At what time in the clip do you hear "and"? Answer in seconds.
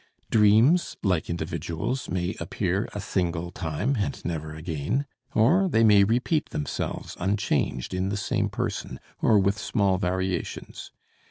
3.99-4.25